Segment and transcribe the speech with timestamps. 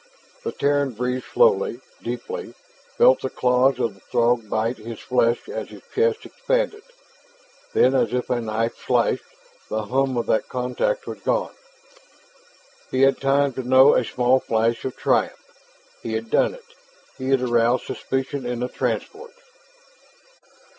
[0.43, 2.55] The Terran breathed slowly, deeply,
[2.97, 6.81] felt the claws of the Throg bite his flesh as his chest expanded.
[7.73, 9.21] Then, as if a knife slashed,
[9.69, 11.53] the hum of that contact was gone.
[12.89, 15.37] He had time to know a small flash of triumph.
[16.01, 16.65] He had done it;
[17.19, 19.33] he had aroused suspicion in the transport.